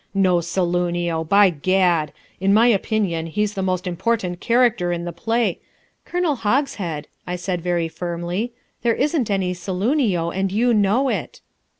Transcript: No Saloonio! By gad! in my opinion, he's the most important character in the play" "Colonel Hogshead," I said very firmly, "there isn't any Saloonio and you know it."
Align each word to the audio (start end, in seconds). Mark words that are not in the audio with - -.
No 0.15 0.39
Saloonio! 0.39 1.23
By 1.23 1.51
gad! 1.51 2.11
in 2.39 2.55
my 2.55 2.65
opinion, 2.65 3.27
he's 3.27 3.53
the 3.53 3.61
most 3.61 3.85
important 3.85 4.39
character 4.39 4.91
in 4.91 5.05
the 5.05 5.13
play" 5.13 5.59
"Colonel 6.05 6.37
Hogshead," 6.37 7.07
I 7.27 7.35
said 7.35 7.61
very 7.61 7.87
firmly, 7.87 8.51
"there 8.81 8.95
isn't 8.95 9.29
any 9.29 9.53
Saloonio 9.53 10.31
and 10.31 10.51
you 10.51 10.73
know 10.73 11.07
it." 11.07 11.41